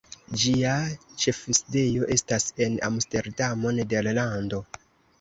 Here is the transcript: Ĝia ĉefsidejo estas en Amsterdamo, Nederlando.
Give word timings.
Ĝia 0.43 0.71
ĉefsidejo 1.25 2.09
estas 2.17 2.49
en 2.67 2.81
Amsterdamo, 2.91 3.79
Nederlando. 3.81 4.69